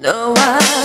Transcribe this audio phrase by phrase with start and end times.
[0.00, 0.77] No, I